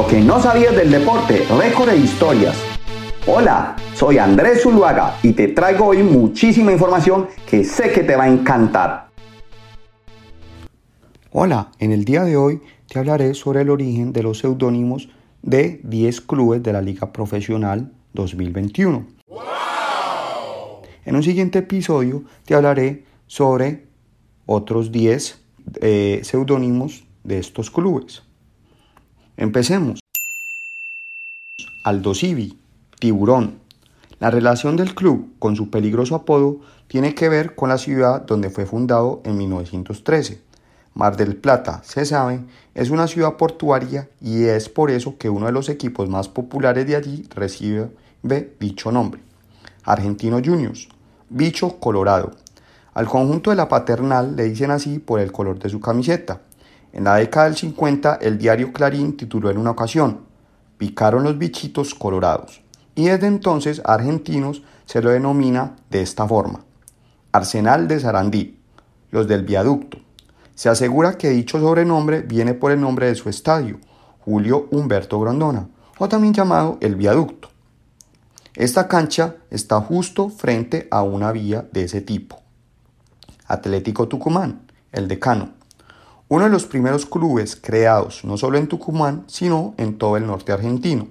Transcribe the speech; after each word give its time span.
Lo 0.00 0.06
que 0.06 0.18
no 0.18 0.40
sabías 0.40 0.74
del 0.74 0.90
deporte, 0.90 1.44
récord 1.58 1.90
e 1.90 1.96
historias. 1.98 2.56
Hola, 3.26 3.76
soy 3.94 4.16
Andrés 4.16 4.62
Zuluaga 4.62 5.18
y 5.22 5.34
te 5.34 5.48
traigo 5.48 5.88
hoy 5.88 6.02
muchísima 6.02 6.72
información 6.72 7.28
que 7.46 7.64
sé 7.64 7.92
que 7.92 8.02
te 8.02 8.16
va 8.16 8.24
a 8.24 8.28
encantar. 8.28 9.10
Hola, 11.32 11.70
en 11.78 11.92
el 11.92 12.06
día 12.06 12.24
de 12.24 12.38
hoy 12.38 12.62
te 12.88 12.98
hablaré 12.98 13.34
sobre 13.34 13.60
el 13.60 13.68
origen 13.68 14.14
de 14.14 14.22
los 14.22 14.38
seudónimos 14.38 15.10
de 15.42 15.82
10 15.84 16.22
clubes 16.22 16.62
de 16.62 16.72
la 16.72 16.80
Liga 16.80 17.12
Profesional 17.12 17.92
2021. 18.14 19.04
En 21.04 21.14
un 21.14 21.22
siguiente 21.22 21.58
episodio 21.58 22.24
te 22.46 22.54
hablaré 22.54 23.04
sobre 23.26 23.84
otros 24.46 24.92
10 24.92 25.44
eh, 25.82 26.20
seudónimos 26.22 27.04
de 27.22 27.38
estos 27.38 27.70
clubes. 27.70 28.22
Empecemos. 29.40 30.00
Aldo 31.82 32.14
Civi, 32.14 32.60
Tiburón. 32.98 33.60
La 34.18 34.30
relación 34.30 34.76
del 34.76 34.94
club 34.94 35.32
con 35.38 35.56
su 35.56 35.70
peligroso 35.70 36.14
apodo 36.14 36.60
tiene 36.88 37.14
que 37.14 37.30
ver 37.30 37.54
con 37.54 37.70
la 37.70 37.78
ciudad 37.78 38.20
donde 38.26 38.50
fue 38.50 38.66
fundado 38.66 39.22
en 39.24 39.38
1913. 39.38 40.42
Mar 40.92 41.16
del 41.16 41.36
Plata, 41.36 41.80
se 41.84 42.04
sabe, 42.04 42.44
es 42.74 42.90
una 42.90 43.06
ciudad 43.06 43.38
portuaria 43.38 44.10
y 44.20 44.44
es 44.44 44.68
por 44.68 44.90
eso 44.90 45.16
que 45.16 45.30
uno 45.30 45.46
de 45.46 45.52
los 45.52 45.70
equipos 45.70 46.10
más 46.10 46.28
populares 46.28 46.86
de 46.86 46.96
allí 46.96 47.26
recibe 47.34 47.88
dicho 48.60 48.92
nombre. 48.92 49.22
Argentino 49.84 50.42
Juniors, 50.44 50.86
Bicho 51.30 51.80
Colorado. 51.80 52.32
Al 52.92 53.08
conjunto 53.08 53.48
de 53.48 53.56
la 53.56 53.70
paternal 53.70 54.36
le 54.36 54.44
dicen 54.44 54.70
así 54.70 54.98
por 54.98 55.18
el 55.18 55.32
color 55.32 55.58
de 55.58 55.70
su 55.70 55.80
camiseta. 55.80 56.42
En 56.92 57.04
la 57.04 57.16
década 57.16 57.46
del 57.46 57.56
50, 57.56 58.16
el 58.16 58.38
diario 58.38 58.72
Clarín 58.72 59.16
tituló 59.16 59.50
en 59.50 59.58
una 59.58 59.70
ocasión, 59.70 60.22
Picaron 60.76 61.24
los 61.24 61.36
bichitos 61.38 61.94
colorados. 61.94 62.62
Y 62.94 63.06
desde 63.06 63.26
entonces 63.26 63.82
argentinos 63.84 64.62
se 64.86 65.02
lo 65.02 65.10
denomina 65.10 65.76
de 65.90 66.02
esta 66.02 66.26
forma. 66.26 66.64
Arsenal 67.32 67.86
de 67.86 68.00
Sarandí, 68.00 68.58
los 69.10 69.28
del 69.28 69.44
viaducto. 69.44 69.98
Se 70.54 70.68
asegura 70.68 71.16
que 71.16 71.30
dicho 71.30 71.60
sobrenombre 71.60 72.22
viene 72.22 72.54
por 72.54 72.72
el 72.72 72.80
nombre 72.80 73.06
de 73.06 73.14
su 73.14 73.28
estadio, 73.28 73.78
Julio 74.24 74.68
Humberto 74.70 75.20
Grandona, 75.20 75.68
o 75.98 76.08
también 76.08 76.34
llamado 76.34 76.78
el 76.80 76.96
viaducto. 76.96 77.48
Esta 78.54 78.88
cancha 78.88 79.36
está 79.50 79.80
justo 79.80 80.28
frente 80.28 80.88
a 80.90 81.02
una 81.02 81.30
vía 81.30 81.66
de 81.72 81.84
ese 81.84 82.00
tipo. 82.00 82.40
Atlético 83.46 84.08
Tucumán, 84.08 84.62
el 84.92 85.08
decano. 85.08 85.59
Uno 86.32 86.44
de 86.44 86.50
los 86.50 86.64
primeros 86.64 87.06
clubes 87.06 87.56
creados 87.56 88.24
no 88.24 88.36
solo 88.36 88.56
en 88.56 88.68
Tucumán, 88.68 89.24
sino 89.26 89.74
en 89.78 89.98
todo 89.98 90.16
el 90.16 90.28
norte 90.28 90.52
argentino. 90.52 91.08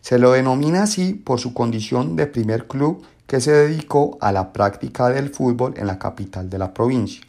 Se 0.00 0.18
lo 0.18 0.32
denomina 0.32 0.82
así 0.82 1.14
por 1.14 1.38
su 1.38 1.54
condición 1.54 2.16
de 2.16 2.26
primer 2.26 2.66
club 2.66 3.04
que 3.28 3.40
se 3.40 3.52
dedicó 3.52 4.18
a 4.20 4.32
la 4.32 4.52
práctica 4.52 5.10
del 5.10 5.30
fútbol 5.30 5.74
en 5.76 5.86
la 5.86 6.00
capital 6.00 6.50
de 6.50 6.58
la 6.58 6.74
provincia. 6.74 7.22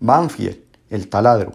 Banfield, 0.00 0.58
el 0.90 1.08
taladro. 1.08 1.52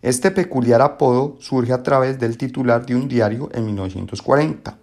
Este 0.00 0.30
peculiar 0.30 0.80
apodo 0.80 1.34
surge 1.40 1.72
a 1.72 1.82
través 1.82 2.20
del 2.20 2.38
titular 2.38 2.86
de 2.86 2.94
un 2.94 3.08
diario 3.08 3.48
en 3.52 3.66
1940. 3.66 4.78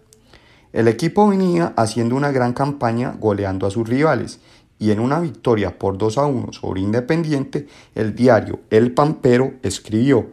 El 0.74 0.90
equipo 0.90 1.30
venía 1.30 1.72
haciendo 1.78 2.18
una 2.18 2.34
gran 2.34 2.52
campaña 2.52 3.16
goleando 3.18 3.66
a 3.66 3.72
sus 3.72 3.88
rivales 3.88 4.42
y 4.78 4.92
en 4.92 5.00
una 5.00 5.20
victoria 5.20 5.78
por 5.78 5.98
2 5.98 6.18
a 6.18 6.26
1 6.26 6.54
sobre 6.54 6.82
Independiente, 6.82 7.68
el 7.94 8.16
diario 8.16 8.60
El 8.70 8.92
Pampero 8.92 9.54
escribió 9.64 10.28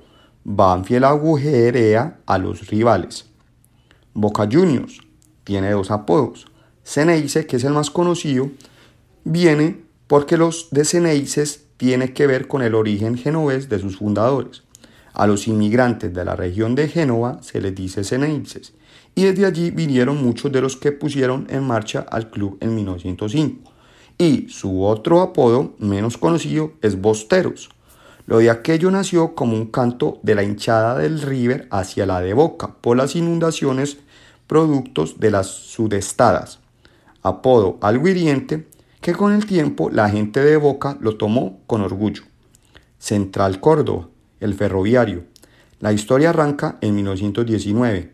Banfield 0.45 1.05
agujerea 1.05 2.19
a 2.27 2.39
los 2.39 2.67
rivales. 2.67 3.27
Boca 4.15 4.49
Juniors 4.51 5.01
tiene 5.45 5.71
dos 5.71 5.91
apodos. 5.91 6.47
Ceneice, 6.85 7.47
que 7.47 7.57
es 7.57 7.65
el 7.65 7.73
más 7.73 7.91
conocido, 7.91 8.51
viene 9.25 9.83
porque 10.09 10.37
los 10.37 10.69
de 10.73 10.85
Ceneices 10.85 11.67
tiene 11.77 12.13
que 12.13 12.27
ver 12.27 12.49
con 12.49 12.63
el 12.63 12.75
origen 12.75 13.17
genovés 13.17 13.69
de 13.69 13.79
sus 13.79 13.99
fundadores. 13.99 14.65
A 15.15 15.27
los 15.27 15.47
inmigrantes 15.47 16.13
de 16.13 16.25
la 16.25 16.35
región 16.35 16.75
de 16.75 16.89
Génova 16.89 17.43
se 17.43 17.61
les 17.61 17.75
dice 17.75 18.03
Ceneices, 18.03 18.73
y 19.15 19.25
desde 19.25 19.47
allí 19.47 19.71
vinieron 19.71 20.23
muchos 20.23 20.51
de 20.51 20.61
los 20.61 20.77
que 20.77 20.91
pusieron 20.91 21.47
en 21.51 21.63
marcha 21.65 22.05
al 22.11 22.31
club 22.31 22.57
en 22.61 22.75
1905 22.75 23.72
y 24.19 24.49
su 24.49 24.85
otro 24.85 25.21
apodo 25.21 25.75
menos 25.79 26.19
conocido 26.19 26.73
es 26.83 27.01
Bosteros. 27.01 27.71
Lo 28.27 28.39
de 28.39 28.51
aquello 28.51 28.91
nació 28.91 29.35
como 29.35 29.57
un 29.57 29.67
canto 29.67 30.21
de 30.23 30.35
la 30.35 30.43
hinchada 30.43 30.99
del 30.99 31.21
River 31.21 31.67
hacia 31.71 32.07
la 32.07 32.21
de 32.21 32.35
Boca 32.35 32.77
por 32.81 32.97
las 32.97 33.17
inundaciones 33.17 33.99
productos 34.47 35.19
de 35.19 35.31
las 35.31 35.49
sudestadas. 35.49 36.61
Apodo 37.23 37.79
algo 37.81 38.09
hiriente 38.09 38.69
que 39.01 39.13
con 39.13 39.33
el 39.33 39.47
tiempo 39.47 39.91
la 39.91 40.09
gente 40.09 40.41
de 40.41 40.57
Boca 40.57 40.97
lo 41.01 41.17
tomó 41.17 41.61
con 41.67 41.83
orgullo. 41.83 42.23
Central 42.99 43.59
Córdoba, 43.59 44.09
el 44.39 44.55
ferroviario. 44.55 45.25
La 45.81 45.93
historia 45.93 46.31
arranca 46.31 46.79
en 46.81 46.95
1919, 46.95 48.13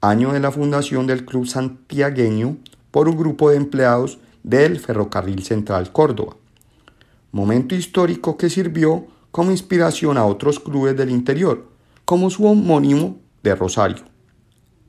año 0.00 0.32
de 0.32 0.40
la 0.40 0.50
fundación 0.50 1.06
del 1.06 1.24
Club 1.24 1.46
Santiagueño 1.46 2.56
por 2.90 3.08
un 3.08 3.16
grupo 3.16 3.50
de 3.50 3.56
empleados 3.56 4.18
del 4.44 4.78
Ferrocarril 4.78 5.42
Central 5.42 5.90
Córdoba, 5.90 6.36
momento 7.32 7.74
histórico 7.74 8.36
que 8.36 8.48
sirvió 8.48 9.08
como 9.32 9.50
inspiración 9.50 10.16
a 10.16 10.26
otros 10.26 10.60
clubes 10.60 10.96
del 10.96 11.10
interior, 11.10 11.66
como 12.04 12.30
su 12.30 12.46
homónimo 12.46 13.18
de 13.42 13.56
Rosario. 13.56 14.04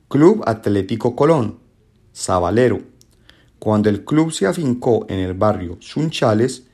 Club 0.08 0.44
Atlético 0.46 1.16
Colón, 1.16 1.58
Sabalero. 2.12 2.80
Cuando 3.58 3.88
el 3.88 4.04
club 4.04 4.30
se 4.30 4.46
afincó 4.46 5.04
en 5.08 5.18
el 5.18 5.34
barrio 5.34 5.78
Sunchales, 5.80 6.68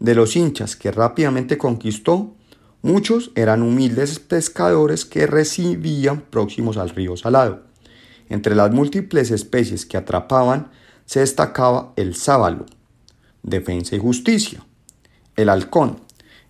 de 0.00 0.16
los 0.16 0.34
hinchas 0.34 0.74
que 0.74 0.90
rápidamente 0.90 1.56
conquistó, 1.58 2.34
muchos 2.80 3.30
eran 3.36 3.62
humildes 3.62 4.18
pescadores 4.18 5.04
que 5.04 5.28
residían 5.28 6.22
próximos 6.22 6.76
al 6.76 6.90
río 6.90 7.16
Salado. 7.16 7.62
Entre 8.28 8.56
las 8.56 8.72
múltiples 8.72 9.30
especies 9.30 9.86
que 9.86 9.96
atrapaban 9.96 10.72
se 11.06 11.20
destacaba 11.20 11.92
el 11.96 12.14
sábalo, 12.14 12.66
defensa 13.42 13.96
y 13.96 13.98
justicia, 13.98 14.64
el 15.36 15.48
halcón, 15.48 16.00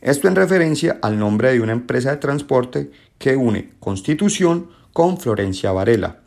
esto 0.00 0.26
en 0.26 0.34
referencia 0.34 0.98
al 1.00 1.18
nombre 1.18 1.52
de 1.52 1.60
una 1.60 1.72
empresa 1.72 2.10
de 2.10 2.16
transporte 2.16 2.90
que 3.18 3.36
une 3.36 3.72
Constitución 3.78 4.68
con 4.92 5.16
Florencia 5.16 5.70
Varela. 5.70 6.22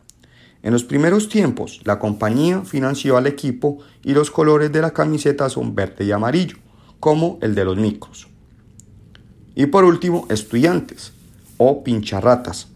En 0.62 0.72
los 0.72 0.82
primeros 0.82 1.28
tiempos, 1.28 1.80
la 1.84 1.98
compañía 1.98 2.62
financió 2.62 3.18
al 3.18 3.26
equipo 3.26 3.78
y 4.02 4.14
los 4.14 4.30
colores 4.30 4.72
de 4.72 4.80
la 4.80 4.92
camiseta 4.92 5.48
son 5.50 5.74
verde 5.74 6.06
y 6.06 6.12
amarillo, 6.12 6.56
como 6.98 7.38
el 7.42 7.54
de 7.54 7.64
los 7.66 7.76
micros. 7.76 8.28
Y 9.54 9.66
por 9.66 9.84
último, 9.84 10.26
estudiantes 10.30 11.12
o 11.58 11.84
pincharratas, 11.84 12.68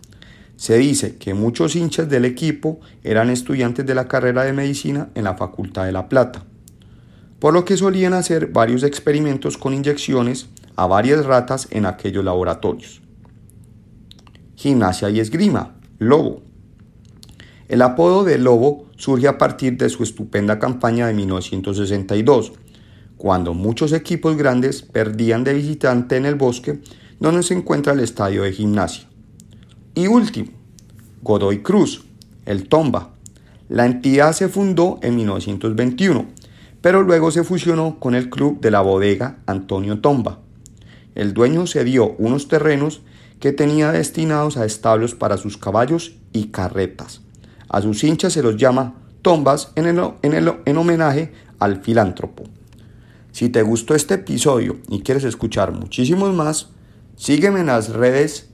se 0.61 0.77
dice 0.77 1.17
que 1.17 1.33
muchos 1.33 1.75
hinchas 1.75 2.11
del 2.11 2.27
equipo 2.27 2.81
eran 3.03 3.31
estudiantes 3.31 3.87
de 3.87 3.95
la 3.95 4.09
carrera 4.09 4.45
de 4.45 4.53
medicina 4.53 5.09
en 5.15 5.25
la 5.25 5.35
Facultad 5.35 5.87
de 5.87 5.93
La 5.93 6.07
Plata, 6.11 6.45
por 7.39 7.55
lo 7.55 7.65
que 7.65 7.79
solían 7.79 8.13
hacer 8.13 8.49
varios 8.49 8.83
experimentos 8.83 9.57
con 9.57 9.73
inyecciones 9.73 10.51
a 10.77 10.87
varias 10.87 11.25
ratas 11.25 11.67
en 11.71 11.87
aquellos 11.87 12.27
laboratorios. 12.27 13.01
Gimnasia 14.55 15.09
y 15.09 15.21
esgrima, 15.21 15.77
Lobo. 15.99 16.43
El 17.69 17.81
apodo 17.81 18.25
de 18.25 18.37
Lobo 18.37 18.85
surge 18.99 19.29
a 19.29 19.39
partir 19.39 19.79
de 19.79 19.89
su 19.89 20.03
estupenda 20.03 20.59
campaña 20.59 21.07
de 21.07 21.15
1962, 21.15 22.53
cuando 23.17 23.55
muchos 23.55 23.95
equipos 23.95 24.37
grandes 24.37 24.83
perdían 24.83 25.43
de 25.43 25.55
visitante 25.55 26.19
en 26.19 26.27
el 26.27 26.35
bosque 26.35 26.83
donde 27.19 27.43
se 27.45 27.55
encuentra 27.55 27.95
el 27.95 28.01
estadio 28.01 28.43
de 28.43 28.53
gimnasia. 28.53 29.10
Y 30.01 30.07
último, 30.07 30.49
Godoy 31.21 31.59
Cruz, 31.59 32.07
el 32.47 32.69
Tomba. 32.71 33.11
La 33.69 33.85
entidad 33.85 34.33
se 34.33 34.49
fundó 34.49 34.99
en 35.03 35.15
1921, 35.15 36.25
pero 36.81 37.03
luego 37.03 37.31
se 37.31 37.45
fusionó 37.45 38.01
con 38.01 38.15
el 38.15 38.31
club 38.31 38.63
de 38.63 38.71
la 38.71 38.81
bodega 38.81 39.41
Antonio 39.45 40.01
Tomba. 40.01 40.39
El 41.15 41.35
dueño 41.35 41.67
cedió 41.67 42.15
unos 42.17 42.49
terrenos 42.49 43.03
que 43.41 43.53
tenía 43.53 43.93
destinados 43.93 44.57
a 44.57 44.65
establos 44.65 45.15
para 45.15 45.37
sus 45.37 45.59
caballos 45.59 46.15
y 46.33 46.47
carretas. 46.47 47.21
A 47.69 47.83
sus 47.83 48.03
hinchas 48.03 48.33
se 48.33 48.43
los 48.43 48.57
llama 48.57 48.95
tombas 49.21 49.71
en, 49.75 49.87
en 49.87 50.77
homenaje 50.79 51.35
al 51.59 51.83
filántropo. 51.83 52.45
Si 53.33 53.51
te 53.51 53.61
gustó 53.61 53.95
este 53.95 54.15
episodio 54.15 54.79
y 54.89 55.03
quieres 55.03 55.25
escuchar 55.25 55.73
muchísimos 55.73 56.33
más, 56.33 56.71
sígueme 57.17 57.61
en 57.61 57.67
las 57.67 57.91
redes 57.91 58.50